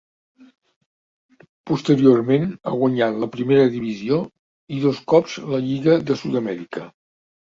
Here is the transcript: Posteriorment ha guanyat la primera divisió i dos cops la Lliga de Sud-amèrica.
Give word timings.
Posteriorment 1.71 2.47
ha 2.47 2.73
guanyat 2.79 3.19
la 3.23 3.29
primera 3.35 3.65
divisió 3.73 4.17
i 4.77 4.79
dos 4.87 5.03
cops 5.13 5.37
la 5.53 5.61
Lliga 5.67 5.99
de 6.09 6.17
Sud-amèrica. 6.23 6.87